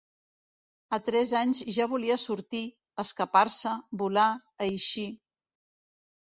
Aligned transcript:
A 0.95 0.97
tres 1.09 1.33
anys 1.39 1.59
ja 1.75 1.85
volia 1.91 2.17
sortir, 2.21 2.61
escapar-se, 3.05 3.75
volar, 4.03 4.27
eixir 4.71 5.07